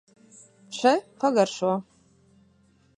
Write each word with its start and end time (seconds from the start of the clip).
Še, 0.79 0.95
pagaršo! 1.25 1.73